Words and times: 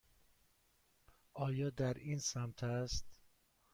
آیا 1.33 1.69
در 1.69 1.93
این 1.93 2.19
سمت 2.19 2.63
است؟ 2.63 3.05